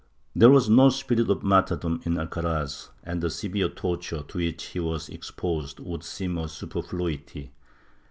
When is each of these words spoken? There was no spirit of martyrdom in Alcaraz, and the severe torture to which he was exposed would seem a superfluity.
There 0.35 0.49
was 0.49 0.67
no 0.67 0.89
spirit 0.89 1.29
of 1.29 1.43
martyrdom 1.43 2.01
in 2.05 2.17
Alcaraz, 2.17 2.89
and 3.03 3.21
the 3.21 3.29
severe 3.29 3.69
torture 3.69 4.23
to 4.29 4.39
which 4.39 4.63
he 4.69 4.79
was 4.79 5.09
exposed 5.09 5.79
would 5.79 6.03
seem 6.03 6.39
a 6.39 6.47
superfluity. 6.49 7.51